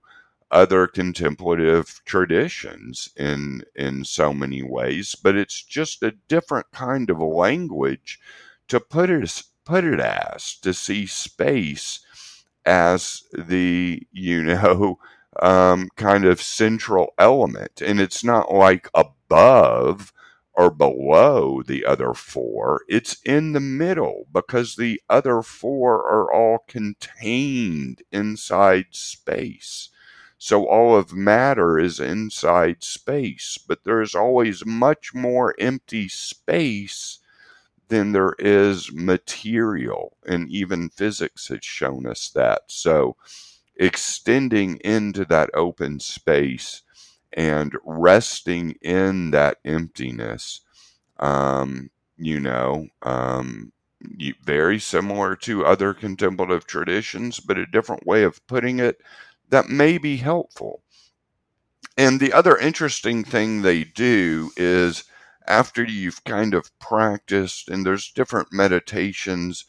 other 0.50 0.86
contemplative 0.86 2.00
traditions 2.04 3.10
in 3.16 3.62
in 3.74 4.04
so 4.04 4.32
many 4.32 4.62
ways, 4.62 5.14
but 5.14 5.36
it's 5.36 5.62
just 5.62 6.02
a 6.02 6.14
different 6.28 6.66
kind 6.72 7.10
of 7.10 7.20
language 7.20 8.20
to 8.68 8.80
put 8.80 9.10
it 9.10 9.42
put 9.64 9.84
it 9.84 10.00
as 10.00 10.56
to 10.62 10.72
see 10.74 11.06
space 11.06 12.00
as 12.64 13.22
the 13.36 14.02
you 14.12 14.42
know 14.42 14.98
um, 15.42 15.88
kind 15.96 16.24
of 16.24 16.40
central 16.42 17.12
element, 17.18 17.82
and 17.82 18.00
it's 18.00 18.24
not 18.24 18.52
like 18.52 18.88
above 18.94 20.12
or 20.54 20.70
below 20.70 21.62
the 21.62 21.84
other 21.84 22.14
four. 22.14 22.82
It's 22.88 23.18
in 23.24 23.52
the 23.52 23.60
middle 23.60 24.26
because 24.32 24.76
the 24.76 25.00
other 25.10 25.42
four 25.42 25.96
are 25.96 26.32
all 26.32 26.64
contained 26.68 28.02
inside 28.10 28.86
space. 28.92 29.90
So 30.38 30.66
all 30.66 30.96
of 30.96 31.12
matter 31.14 31.78
is 31.78 32.00
inside 32.00 32.82
space, 32.84 33.58
but 33.58 33.84
there 33.84 34.00
is 34.02 34.14
always 34.14 34.64
much 34.66 35.14
more 35.14 35.54
empty 35.58 36.08
space 36.08 37.18
than 37.88 38.12
there 38.12 38.34
is 38.38 38.92
material. 38.92 40.16
And 40.26 40.48
even 40.50 40.90
physics 40.90 41.48
has 41.48 41.64
shown 41.64 42.06
us 42.06 42.30
that. 42.30 42.62
So, 42.68 43.16
extending 43.76 44.78
into 44.78 45.24
that 45.26 45.50
open 45.54 46.00
space 46.00 46.82
and 47.32 47.76
resting 47.84 48.76
in 48.82 49.30
that 49.32 49.58
emptiness, 49.64 50.62
um, 51.18 51.90
you 52.16 52.40
know, 52.40 52.88
um, 53.02 53.72
very 54.42 54.78
similar 54.78 55.36
to 55.36 55.66
other 55.66 55.92
contemplative 55.94 56.66
traditions, 56.66 57.40
but 57.40 57.58
a 57.58 57.66
different 57.66 58.06
way 58.06 58.22
of 58.22 58.46
putting 58.46 58.78
it 58.78 59.00
that 59.50 59.68
may 59.68 59.98
be 59.98 60.16
helpful. 60.16 60.82
And 61.96 62.20
the 62.20 62.32
other 62.32 62.56
interesting 62.56 63.24
thing 63.24 63.62
they 63.62 63.84
do 63.84 64.50
is 64.56 65.04
after 65.46 65.84
you've 65.84 66.24
kind 66.24 66.54
of 66.54 66.76
practiced, 66.78 67.68
and 67.68 67.86
there's 67.86 68.12
different 68.12 68.48
meditations 68.52 69.64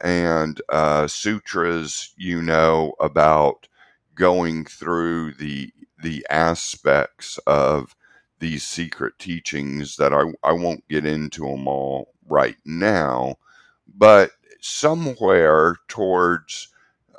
and 0.00 0.60
uh, 0.70 1.06
sutras, 1.06 2.14
you 2.16 2.42
know, 2.42 2.94
about 3.00 3.68
going 4.14 4.64
through 4.64 5.34
the 5.34 5.72
the 6.02 6.26
aspects 6.30 7.38
of 7.46 7.94
these 8.38 8.64
secret 8.66 9.14
teachings 9.18 9.96
that 9.96 10.14
I, 10.14 10.24
I 10.42 10.52
won't 10.52 10.88
get 10.88 11.04
into 11.06 11.42
them 11.42 11.68
all 11.68 12.14
right 12.28 12.56
now, 12.64 13.36
but 13.96 14.30
somewhere 14.60 15.76
towards 15.88 16.68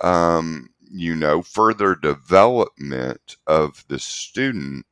um, 0.01 0.70
you 0.91 1.15
know 1.15 1.41
further 1.41 1.96
development 1.96 3.38
of 3.48 3.86
the 3.88 4.00
student 4.00 4.86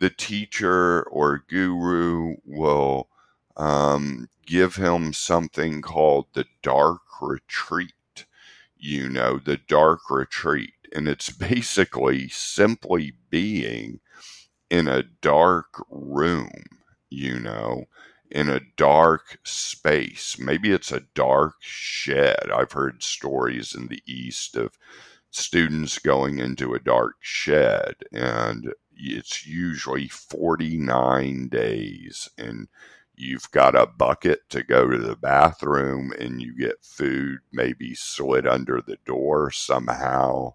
the 0.00 0.10
teacher 0.10 1.04
or 1.04 1.44
guru 1.48 2.36
will 2.44 3.08
um, 3.56 4.28
give 4.46 4.76
him 4.76 5.12
something 5.12 5.82
called 5.82 6.26
the 6.34 6.46
dark 6.62 7.02
retreat 7.22 7.92
you 8.78 9.08
know 9.08 9.38
the 9.38 9.58
dark 9.68 10.00
retreat 10.10 10.74
and 10.94 11.08
it's 11.08 11.30
basically 11.50 12.28
simply 12.28 13.12
being 13.30 14.00
in 14.70 14.88
a 14.88 15.04
dark 15.22 15.82
room 15.90 16.50
you 17.10 17.38
know 17.38 17.84
in 18.30 18.48
a 18.48 18.60
dark 18.76 19.38
space. 19.44 20.38
Maybe 20.38 20.70
it's 20.70 20.92
a 20.92 21.04
dark 21.14 21.56
shed. 21.60 22.50
I've 22.54 22.72
heard 22.72 23.02
stories 23.02 23.74
in 23.74 23.88
the 23.88 24.02
East 24.06 24.56
of 24.56 24.78
students 25.30 25.98
going 25.98 26.38
into 26.38 26.74
a 26.74 26.80
dark 26.80 27.16
shed, 27.20 27.96
and 28.12 28.72
it's 29.00 29.46
usually 29.46 30.08
49 30.08 31.48
days, 31.48 32.28
and 32.38 32.68
you've 33.16 33.50
got 33.50 33.74
a 33.74 33.86
bucket 33.86 34.48
to 34.50 34.62
go 34.62 34.88
to 34.88 34.98
the 34.98 35.16
bathroom, 35.16 36.12
and 36.18 36.40
you 36.40 36.56
get 36.56 36.84
food 36.84 37.38
maybe 37.52 37.94
slid 37.94 38.46
under 38.46 38.80
the 38.80 38.98
door 39.04 39.50
somehow, 39.50 40.54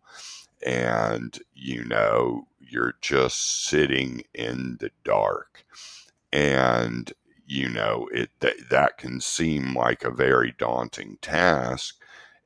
and 0.65 1.39
you 1.53 1.83
know, 1.83 2.47
you're 2.59 2.95
just 3.01 3.65
sitting 3.65 4.23
in 4.33 4.77
the 4.79 4.91
dark. 5.03 5.65
And 6.33 7.11
you 7.47 7.69
know, 7.69 8.09
it 8.11 8.31
that, 8.39 8.55
that 8.69 8.97
can 8.97 9.21
seem 9.21 9.75
like 9.75 10.03
a 10.03 10.11
very 10.11 10.53
daunting 10.57 11.17
task. 11.21 11.95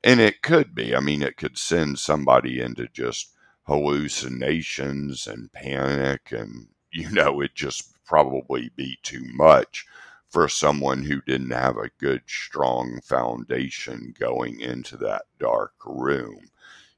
And 0.03 0.19
it 0.19 0.41
could 0.41 0.75
be. 0.75 0.95
I 0.95 0.99
mean, 1.01 1.21
it 1.21 1.37
could 1.37 1.57
send 1.57 1.99
somebody 1.99 2.59
into 2.61 2.87
just 2.93 3.33
hallucinations 3.69 5.27
and 5.27 5.53
panic, 5.53 6.31
and, 6.31 6.67
you 6.91 7.09
know, 7.11 7.39
it 7.39 7.55
just 7.55 7.93
probably 8.03 8.71
be 8.75 8.97
too 9.03 9.23
much 9.33 9.85
for 10.27 10.49
someone 10.49 11.03
who 11.03 11.21
didn't 11.21 11.51
have 11.51 11.77
a 11.77 11.91
good, 11.99 12.21
strong 12.27 12.99
foundation 13.03 14.13
going 14.19 14.59
into 14.59 14.97
that 14.97 15.23
dark 15.39 15.73
room, 15.85 16.49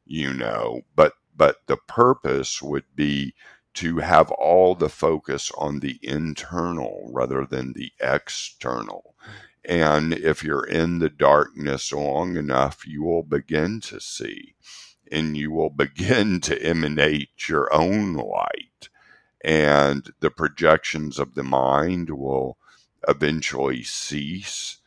you 0.05 0.33
know. 0.33 0.81
But, 0.95 1.13
but 1.35 1.57
the 1.67 1.77
purpose 1.77 2.61
would 2.61 2.85
be 2.95 3.33
to 3.75 3.97
have 3.97 4.31
all 4.31 4.75
the 4.75 4.89
focus 4.89 5.51
on 5.57 5.79
the 5.79 5.99
internal 6.01 7.09
rather 7.13 7.45
than 7.45 7.73
the 7.73 7.91
external. 8.01 9.15
And 9.63 10.13
if 10.13 10.43
you're 10.43 10.65
in 10.65 10.99
the 10.99 11.09
darkness 11.09 11.93
long 11.93 12.35
enough, 12.35 12.87
you 12.87 13.03
will 13.03 13.23
begin 13.23 13.79
to 13.81 13.99
see 13.99 14.55
and 15.11 15.35
you 15.37 15.51
will 15.51 15.69
begin 15.69 16.39
to 16.41 16.61
emanate 16.61 17.47
your 17.49 17.73
own 17.73 18.13
light. 18.13 18.89
And 19.43 20.11
the 20.19 20.31
projections 20.31 21.19
of 21.19 21.35
the 21.35 21.43
mind 21.43 22.11
will 22.11 22.57
eventually 23.07 23.83
cease. 23.83 24.77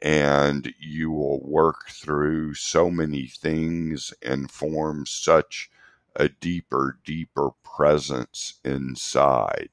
And 0.00 0.72
you 0.78 1.10
will 1.10 1.40
work 1.42 1.88
through 1.88 2.54
so 2.54 2.90
many 2.90 3.26
things 3.26 4.12
and 4.22 4.50
form 4.50 5.06
such 5.06 5.70
a 6.14 6.28
deeper, 6.28 6.98
deeper 7.04 7.50
presence 7.64 8.54
inside. 8.64 9.70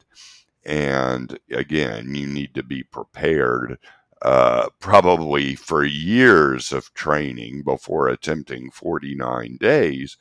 And 0.64 1.40
again, 1.52 2.16
you 2.16 2.28
need 2.28 2.54
to 2.56 2.64
be 2.64 2.84
prepared 2.84 3.78
uh, 4.22 4.70
probably 4.80 5.56
for 5.56 5.84
years 5.84 6.72
of 6.72 6.94
training 6.94 7.64
before 7.64 8.08
attempting 8.08 8.72
49 8.72 9.58
days. 9.58 10.18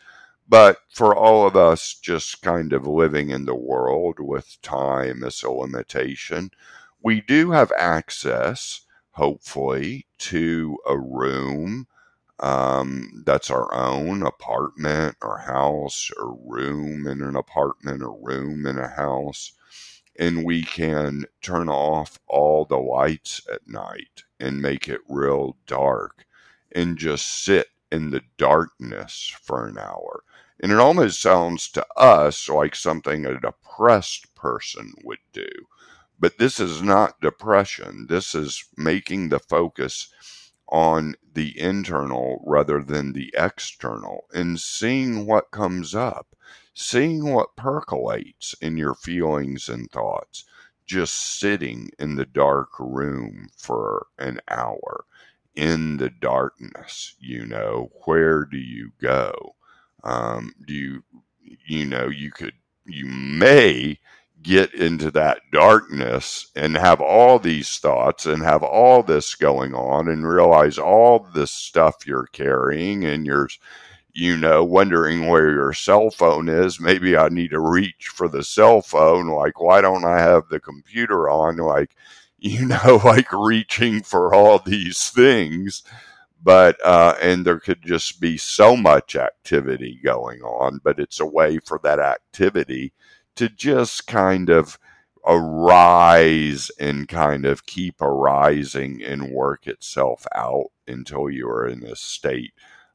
But 0.49 0.79
for 0.93 1.15
all 1.15 1.47
of 1.47 1.57
us 1.57 1.95
just 1.95 2.43
kind 2.43 2.73
of 2.73 2.87
living 2.87 3.31
in 3.31 3.45
the 3.47 3.55
world 3.55 4.17
with 4.21 4.61
time 4.63 5.23
as 5.25 5.43
a 5.43 5.51
limitation, 5.51 6.51
we 7.03 7.21
do 7.21 7.53
have 7.53 7.73
access, 7.79 8.83
hopefully, 9.13 10.07
to 10.19 10.79
a 10.87 10.99
room 10.99 11.87
um, 12.39 13.23
that's 13.27 13.51
our 13.51 13.73
own 13.75 14.23
apartment 14.23 15.17
or 15.23 15.39
house 15.39 16.11
or 16.19 16.37
room 16.47 17.07
in 17.07 17.23
an 17.23 17.37
apartment 17.37 18.03
or 18.03 18.19
room 18.21 18.67
in 18.67 18.79
a 18.79 18.89
house. 18.89 19.53
And 20.21 20.45
we 20.45 20.63
can 20.63 21.25
turn 21.41 21.71
off 21.71 22.21
all 22.29 22.67
the 22.67 22.79
lights 22.79 23.41
at 23.51 23.67
night 23.67 24.25
and 24.39 24.61
make 24.61 24.87
it 24.87 25.01
real 25.09 25.57
dark 25.67 26.27
and 26.71 26.99
just 26.99 27.43
sit 27.43 27.69
in 27.91 28.11
the 28.11 28.23
darkness 28.37 29.35
for 29.43 29.67
an 29.67 29.79
hour. 29.79 30.23
And 30.63 30.73
it 30.73 30.79
almost 30.79 31.23
sounds 31.23 31.71
to 31.71 31.87
us 31.97 32.51
like 32.51 32.77
something 32.77 33.25
a 33.25 33.41
depressed 33.41 34.35
person 34.35 34.93
would 35.03 35.21
do. 35.33 35.49
But 36.19 36.37
this 36.37 36.61
is 36.61 36.83
not 36.83 37.23
depression. 37.23 38.07
This 38.11 38.35
is 38.35 38.63
making 38.77 39.31
the 39.31 39.39
focus 39.39 40.13
on 40.69 41.15
the 41.33 41.59
internal 41.59 42.45
rather 42.47 42.83
than 42.83 43.15
the 43.15 43.33
external 43.37 44.27
and 44.35 44.61
seeing 44.61 45.27
what 45.27 45.51
comes 45.51 45.95
up, 45.95 46.37
seeing 46.75 47.33
what 47.33 47.57
percolates 47.57 48.55
in 48.61 48.77
your 48.77 48.95
feelings 48.95 49.69
and 49.69 49.91
thoughts, 49.91 50.45
just 50.87 51.39
sitting 51.39 51.91
in 51.99 52.17
the 52.17 52.27
dark 52.27 52.71
room 52.79 53.49
for 53.57 54.07
an 54.19 54.41
hour 54.49 55.05
in 55.55 55.97
the 55.99 56.11
darkness. 56.11 57.15
You 57.21 57.47
know, 57.47 57.91
where 58.05 58.45
do 58.45 58.59
you 58.59 58.93
go? 59.01 59.55
Um, 60.05 60.53
do 60.67 60.75
you, 60.75 61.03
you 61.67 61.85
know, 61.87 62.09
you 62.09 62.31
could, 62.31 62.55
you 62.87 63.07
may 63.07 63.99
get 64.43 64.73
into 64.75 65.11
that 65.11 65.41
darkness 65.53 66.51
and 66.57 66.77
have 66.77 67.01
all 67.01 67.39
these 67.39 67.79
thoughts 67.79 68.25
and 68.27 68.43
have 68.43 68.63
all 68.63 69.03
this 69.03 69.35
going 69.35 69.75
on 69.75 70.09
and 70.09 70.27
realize 70.27 70.79
all 70.79 71.29
this 71.35 71.51
stuff 71.51 72.07
you're 72.07 72.29
carrying 72.33 73.05
and 73.05 73.27
you're 73.27 73.49
you 74.15 74.37
know 74.37 74.65
wondering 74.65 75.27
where 75.29 75.51
your 75.51 75.73
cell 75.73 76.11
phone 76.11 76.49
is. 76.49 76.81
Maybe 76.81 77.17
i 77.17 77.29
need 77.29 77.51
to 77.51 77.61
reach 77.61 78.09
for 78.09 78.29
the 78.29 78.45
cell 78.45 78.83
phone. 78.83 79.29
Like 79.29 79.61
why 79.61 79.81
don't 79.81 80.05
i 80.05 80.21
have 80.21 80.49
the 80.49 80.61
computer 80.61 81.29
on? 81.31 81.57
Like 81.59 81.95
you 82.39 82.67
know 82.67 83.01
like 83.05 83.33
reaching 83.33 84.03
for 84.03 84.35
all 84.35 84.59
these 84.61 85.11
things. 85.11 85.83
But 86.43 86.79
uh, 86.85 87.17
and 87.21 87.45
there 87.45 87.61
could 87.61 87.83
just 87.83 88.21
be 88.21 88.39
so 88.39 88.77
much 88.77 89.15
activity 89.17 90.01
going 90.03 90.41
on 90.43 90.81
but 90.83 90.99
it's 90.99 91.21
a 91.21 91.27
way 91.27 91.59
for 91.59 91.79
that 91.83 91.99
activity 92.01 92.93
to 93.37 93.49
just 93.49 94.07
kind 94.07 94.51
of 94.51 94.79
arise 95.27 96.71
and 96.81 97.09
kind 97.09 97.45
of 97.45 97.67
keep 97.67 98.01
arising 98.01 99.03
and 99.03 99.31
work 99.31 99.67
itself 99.67 100.27
out 100.35 100.67
until 100.89 101.31
you 101.31 101.49
are 101.49 101.67
in 101.67 101.85
a 101.85 101.97
state 101.97 102.53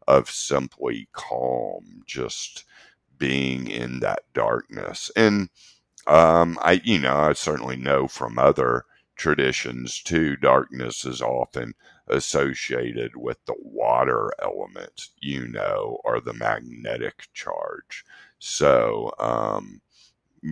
of 0.07 0.29
simply 0.29 1.07
calm, 1.13 2.03
just 2.05 2.65
being 3.17 3.67
in 3.67 3.99
that 4.01 4.23
darkness. 4.33 5.11
And 5.15 5.49
um, 6.07 6.57
I, 6.61 6.81
you 6.83 6.99
know, 6.99 7.15
I 7.15 7.33
certainly 7.33 7.77
know 7.77 8.07
from 8.07 8.37
other 8.39 8.85
traditions 9.15 10.01
too, 10.01 10.35
darkness 10.35 11.05
is 11.05 11.21
often 11.21 11.73
associated 12.07 13.15
with 13.15 13.37
the 13.45 13.55
water 13.59 14.31
element, 14.41 15.09
you 15.19 15.47
know, 15.47 15.99
or 16.03 16.19
the 16.21 16.33
magnetic 16.33 17.27
charge. 17.33 18.05
So, 18.39 19.13
um, 19.19 19.81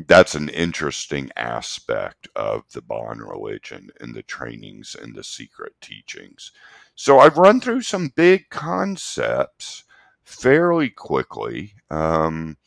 that's 0.07 0.33
an 0.33 0.49
interesting 0.49 1.29
aspect 1.35 2.27
of 2.35 2.63
the 2.71 2.81
Bon 2.81 3.19
religion 3.19 3.91
and 3.99 4.15
the 4.15 4.23
trainings 4.23 4.95
and 4.99 5.13
the 5.13 5.23
secret 5.23 5.73
teachings. 5.81 6.51
So 6.95 7.19
I've 7.19 7.37
run 7.37 7.61
through 7.61 7.81
some 7.83 8.11
big 8.15 8.49
concepts 8.49 9.83
fairly 10.23 10.89
quickly. 10.89 11.75
Um, 11.91 12.57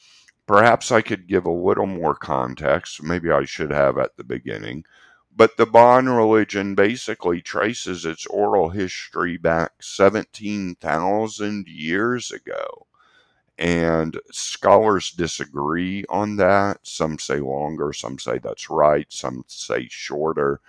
perhaps 0.47 0.93
I 0.93 1.01
could 1.01 1.27
give 1.27 1.47
a 1.47 1.51
little 1.51 1.87
more 1.87 2.15
context. 2.15 3.03
Maybe 3.03 3.31
I 3.31 3.45
should 3.45 3.73
have 3.73 3.99
at 3.99 4.17
the 4.17 4.25
beginning. 4.25 4.85
But 5.35 5.57
the 5.57 5.67
Bon 5.67 6.09
religion 6.09 6.77
basically 6.77 7.43
traces 7.43 8.05
its 8.05 8.25
oral 8.27 8.71
history 8.71 9.37
back 9.37 9.83
17,000 9.83 11.67
years 11.67 12.31
ago. 12.31 12.86
And 13.59 14.19
scholars 14.33 15.12
disagree 15.12 16.05
on 16.11 16.37
that. 16.37 16.79
Some 16.83 17.19
say 17.19 17.40
longer, 17.40 17.92
some 17.92 18.19
say 18.19 18.38
that's 18.38 18.71
right, 18.71 19.07
some 19.11 19.45
say 19.49 19.88
shorter. 19.90 20.61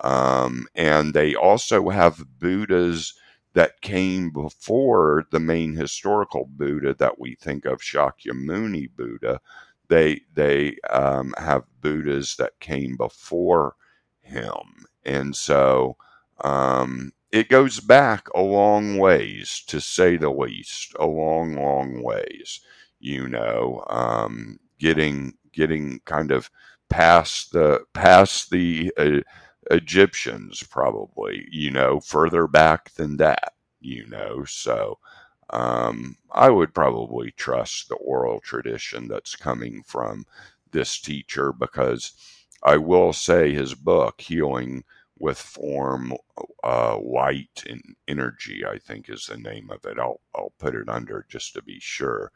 Um, 0.00 0.66
and 0.74 1.14
they 1.14 1.34
also 1.34 1.90
have 1.90 2.26
Buddhas 2.38 3.14
that 3.54 3.80
came 3.82 4.30
before 4.30 5.26
the 5.30 5.40
main 5.40 5.74
historical 5.74 6.46
Buddha 6.46 6.94
that 6.94 7.18
we 7.18 7.34
think 7.36 7.64
of, 7.66 7.80
Shakyamuni 7.80 8.90
Buddha. 8.96 9.40
They 9.88 10.22
they 10.34 10.76
um, 10.90 11.34
have 11.38 11.64
Buddhas 11.80 12.36
that 12.36 12.60
came 12.60 12.96
before 12.96 13.74
him, 14.20 14.86
and 15.04 15.34
so 15.34 15.96
um, 16.42 17.12
it 17.32 17.48
goes 17.48 17.80
back 17.80 18.28
a 18.34 18.42
long 18.42 18.98
ways, 18.98 19.62
to 19.68 19.80
say 19.80 20.16
the 20.16 20.30
least, 20.30 20.94
a 20.98 21.06
long, 21.06 21.54
long 21.54 22.02
ways. 22.02 22.60
You 22.98 23.28
know, 23.28 23.84
um, 23.88 24.58
getting 24.78 25.34
getting 25.52 26.00
kind 26.04 26.30
of 26.32 26.50
past 26.88 27.52
the 27.52 27.80
past 27.94 28.50
the 28.50 28.92
uh, 28.98 29.20
Egyptians, 29.70 30.62
probably. 30.64 31.46
You 31.50 31.70
know, 31.70 32.00
further 32.00 32.46
back 32.46 32.92
than 32.94 33.16
that. 33.18 33.54
You 33.80 34.06
know, 34.08 34.44
so 34.44 34.98
um, 35.50 36.16
I 36.32 36.50
would 36.50 36.74
probably 36.74 37.32
trust 37.32 37.88
the 37.88 37.96
oral 37.96 38.40
tradition 38.40 39.08
that's 39.08 39.34
coming 39.36 39.82
from 39.86 40.26
this 40.72 41.00
teacher 41.00 41.52
because 41.52 42.12
I 42.62 42.76
will 42.76 43.12
say 43.12 43.52
his 43.52 43.74
book, 43.74 44.20
Healing 44.20 44.84
with 45.20 45.38
form, 45.38 46.14
uh, 46.64 46.98
light, 46.98 47.64
and 47.68 47.82
energy. 48.08 48.64
I 48.66 48.78
think 48.78 49.08
is 49.08 49.26
the 49.26 49.36
name 49.36 49.70
of 49.70 49.84
it. 49.84 49.98
I'll 49.98 50.20
I'll 50.34 50.54
put 50.58 50.74
it 50.74 50.88
under 50.88 51.26
just 51.28 51.54
to 51.54 51.62
be 51.62 51.78
sure. 51.80 52.32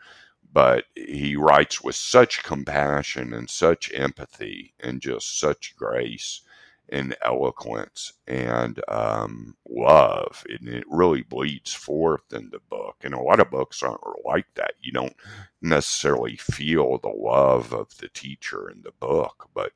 But 0.53 0.85
he 0.95 1.37
writes 1.37 1.83
with 1.83 1.97
such 1.97 2.45
compassion 2.45 3.35
and 3.35 3.51
such 3.51 3.93
empathy 3.93 4.75
and 4.81 5.01
just 5.01 5.41
such 5.41 5.75
grace 5.77 6.43
and 6.91 7.17
eloquence 7.23 8.13
and 8.27 8.81
um, 8.89 9.57
love, 9.69 10.45
and 10.49 10.69
it 10.69 10.85
really 10.89 11.23
bleeds 11.23 11.73
forth 11.73 12.33
in 12.33 12.51
the 12.51 12.61
book. 12.69 12.97
And 13.03 13.15
a 13.15 13.21
lot 13.21 13.41
of 13.41 13.51
books 13.51 13.83
aren't 13.83 14.01
like 14.25 14.47
that. 14.57 14.75
You 14.81 14.93
don't 14.93 15.17
necessarily 15.63 16.37
feel 16.37 16.99
the 16.99 17.09
love 17.09 17.73
of 17.73 17.97
the 17.99 18.09
teacher 18.11 18.71
in 18.71 18.83
the 18.83 18.93
book, 19.01 19.49
but 19.55 19.73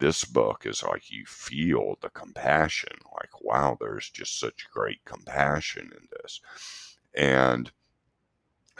this 0.00 0.24
book 0.24 0.66
is 0.66 0.82
like 0.82 1.10
you 1.10 1.24
feel 1.26 1.96
the 2.00 2.10
compassion 2.10 2.92
like 3.14 3.42
wow 3.42 3.76
there's 3.80 4.10
just 4.10 4.38
such 4.38 4.68
great 4.72 5.04
compassion 5.04 5.90
in 5.92 6.08
this. 6.22 6.40
And 7.14 7.70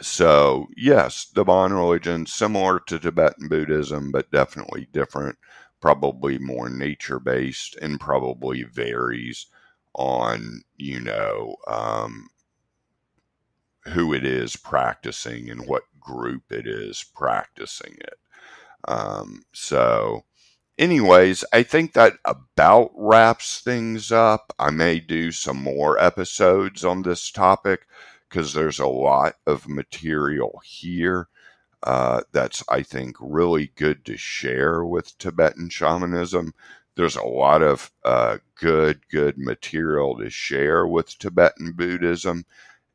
so 0.01 0.67
yes 0.75 1.27
the 1.35 1.43
bon 1.43 1.71
religion 1.73 2.25
similar 2.25 2.79
to 2.79 2.97
tibetan 2.97 3.47
buddhism 3.47 4.11
but 4.11 4.31
definitely 4.31 4.87
different 4.91 5.37
probably 5.79 6.39
more 6.39 6.69
nature 6.69 7.19
based 7.19 7.75
and 7.81 7.99
probably 7.99 8.63
varies 8.63 9.45
on 9.93 10.61
you 10.77 10.99
know 10.99 11.55
um, 11.67 12.29
who 13.85 14.13
it 14.13 14.25
is 14.25 14.55
practicing 14.55 15.49
and 15.49 15.67
what 15.67 15.83
group 15.99 16.51
it 16.51 16.67
is 16.67 17.03
practicing 17.15 17.95
it. 17.99 18.19
Um, 18.87 19.43
so 19.53 20.23
anyways, 20.81 21.45
I 21.53 21.61
think 21.61 21.93
that 21.93 22.13
about 22.25 22.91
wraps 22.95 23.61
things 23.61 24.11
up. 24.11 24.51
I 24.57 24.71
may 24.71 24.99
do 24.99 25.31
some 25.31 25.61
more 25.61 25.99
episodes 25.99 26.83
on 26.83 27.03
this 27.03 27.31
topic 27.31 27.87
because 28.27 28.53
there's 28.53 28.79
a 28.79 28.87
lot 28.87 29.35
of 29.45 29.69
material 29.69 30.59
here 30.65 31.29
uh, 31.83 32.21
that's, 32.31 32.63
I 32.67 32.81
think, 32.81 33.15
really 33.19 33.71
good 33.75 34.03
to 34.05 34.17
share 34.17 34.83
with 34.83 35.17
Tibetan 35.19 35.69
shamanism. 35.69 36.53
There's 36.95 37.15
a 37.15 37.23
lot 37.23 37.61
of 37.61 37.91
uh, 38.03 38.37
good, 38.55 39.01
good 39.09 39.37
material 39.37 40.17
to 40.17 40.29
share 40.29 40.87
with 40.87 41.17
Tibetan 41.19 41.73
Buddhism. 41.73 42.45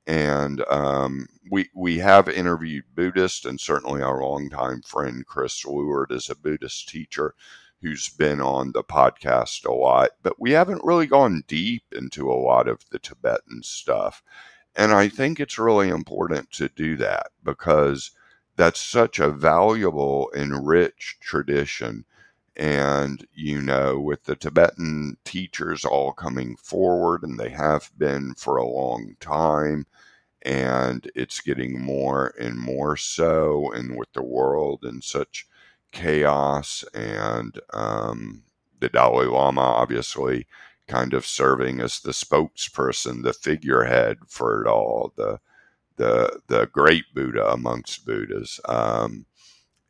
And 0.08 0.62
um, 0.70 1.26
we 1.50 1.68
we 1.74 1.98
have 1.98 2.28
interviewed 2.28 2.84
Buddhists, 2.94 3.44
and 3.44 3.58
certainly 3.60 4.02
our 4.02 4.22
longtime 4.22 4.82
friend 4.82 5.26
Chris 5.26 5.64
Leward 5.64 6.12
is 6.12 6.30
a 6.30 6.36
Buddhist 6.36 6.88
teacher 6.88 7.34
who's 7.82 8.08
been 8.08 8.40
on 8.40 8.72
the 8.72 8.82
podcast 8.82 9.64
a 9.64 9.72
lot, 9.72 10.10
but 10.22 10.40
we 10.40 10.52
haven't 10.52 10.84
really 10.84 11.06
gone 11.06 11.44
deep 11.46 11.84
into 11.92 12.30
a 12.30 12.34
lot 12.34 12.68
of 12.68 12.80
the 12.90 12.98
Tibetan 12.98 13.62
stuff. 13.62 14.22
And 14.74 14.92
I 14.92 15.08
think 15.08 15.40
it's 15.40 15.58
really 15.58 15.88
important 15.88 16.50
to 16.52 16.68
do 16.68 16.96
that 16.96 17.28
because 17.42 18.10
that's 18.56 18.80
such 18.80 19.18
a 19.18 19.30
valuable 19.30 20.30
and 20.34 20.66
rich 20.66 21.16
tradition. 21.20 22.04
And, 22.56 23.26
you 23.34 23.60
know, 23.60 24.00
with 24.00 24.24
the 24.24 24.34
Tibetan 24.34 25.18
teachers 25.24 25.84
all 25.84 26.12
coming 26.12 26.56
forward, 26.56 27.22
and 27.22 27.38
they 27.38 27.50
have 27.50 27.90
been 27.98 28.34
for 28.34 28.56
a 28.56 28.66
long 28.66 29.16
time, 29.20 29.86
and 30.40 31.10
it's 31.14 31.40
getting 31.40 31.80
more 31.80 32.32
and 32.40 32.56
more 32.56 32.96
so, 32.96 33.70
and 33.72 33.96
with 33.96 34.10
the 34.14 34.22
world 34.22 34.84
in 34.84 35.02
such 35.02 35.46
chaos 35.96 36.84
and 36.94 37.58
um, 37.72 38.42
the 38.80 38.88
Dalai 38.90 39.26
Lama 39.26 39.62
obviously 39.62 40.46
kind 40.86 41.14
of 41.14 41.26
serving 41.26 41.80
as 41.80 42.00
the 42.00 42.12
spokesperson, 42.12 43.22
the 43.22 43.32
figurehead 43.32 44.18
for 44.28 44.62
it 44.62 44.68
all, 44.68 45.12
the 45.16 45.40
the 45.96 46.40
the 46.48 46.66
great 46.66 47.04
Buddha 47.14 47.50
amongst 47.50 48.04
Buddhas. 48.04 48.60
Um, 48.66 49.24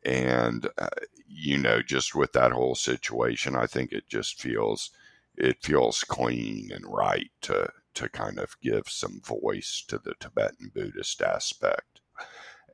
and 0.04 0.68
uh, 0.78 0.88
you 1.26 1.58
know, 1.58 1.82
just 1.82 2.14
with 2.14 2.32
that 2.34 2.52
whole 2.52 2.76
situation, 2.76 3.56
I 3.56 3.66
think 3.66 3.92
it 3.92 4.08
just 4.08 4.40
feels 4.40 4.90
it 5.36 5.62
feels 5.62 6.04
clean 6.04 6.70
and 6.72 6.86
right 6.86 7.30
to 7.42 7.68
to 7.94 8.08
kind 8.08 8.38
of 8.38 8.56
give 8.62 8.88
some 8.88 9.20
voice 9.22 9.84
to 9.88 9.98
the 9.98 10.14
Tibetan 10.20 10.70
Buddhist 10.72 11.20
aspect. 11.20 12.00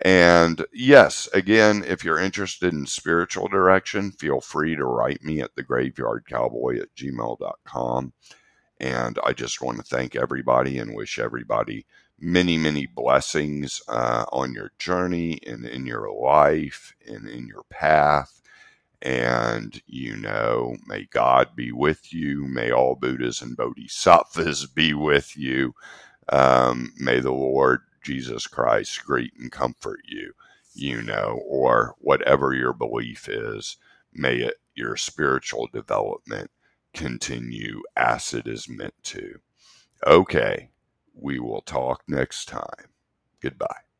And 0.01 0.65
yes, 0.73 1.29
again, 1.33 1.85
if 1.87 2.05
you're 2.05 2.19
interested 2.19 2.73
in 2.73 2.87
spiritual 2.87 3.49
direction, 3.49 4.11
feel 4.11 4.41
free 4.41 4.75
to 4.75 4.85
write 4.85 5.23
me 5.23 5.41
at 5.41 5.55
thegraveyardcowboy 5.55 6.81
at 6.81 6.95
gmail.com. 6.97 8.13
And 8.81 9.19
I 9.25 9.33
just 9.33 9.63
want 9.63 9.79
to 9.79 9.85
thank 9.85 10.17
everybody 10.17 10.79
and 10.79 10.97
wish 10.97 11.19
everybody 11.19 11.87
many, 12.19 12.57
many 12.57 12.87
blessings 12.87 13.81
uh, 13.89 14.25
on 14.33 14.55
your 14.55 14.73
journey 14.79 15.39
and 15.47 15.65
in 15.65 15.87
your 15.87 16.13
life 16.13 16.95
and 17.07 17.29
in 17.29 17.47
your 17.47 17.63
path. 17.71 18.41
And, 19.01 19.83
you 19.87 20.17
know, 20.17 20.77
may 20.87 21.05
God 21.05 21.55
be 21.57 21.73
with 21.73 22.13
you. 22.13 22.47
May 22.47 22.71
all 22.71 22.95
Buddhas 22.95 23.43
and 23.43 23.57
Bodhisattvas 23.57 24.67
be 24.75 24.95
with 24.95 25.37
you. 25.37 25.75
Um, 26.29 26.93
may 26.97 27.21
the 27.21 27.33
Lord 27.33 27.83
Jesus 28.03 28.47
Christ 28.47 29.05
greet 29.05 29.33
and 29.39 29.51
comfort 29.51 30.01
you, 30.05 30.33
you 30.75 31.03
know, 31.03 31.41
or 31.47 31.95
whatever 31.99 32.55
your 32.55 32.73
belief 32.73 33.29
is, 33.29 33.77
may 34.13 34.37
it 34.37 34.55
your 34.75 34.97
spiritual 34.97 35.69
development 35.73 36.51
continue 36.95 37.83
as 37.97 38.35
it 38.35 38.47
is 38.47 38.69
meant 38.69 38.95
to. 39.05 39.41
Okay, 40.07 40.71
we 41.15 41.39
will 41.39 41.63
talk 41.63 42.03
next 42.09 42.47
time. 42.49 42.91
Goodbye. 43.41 43.92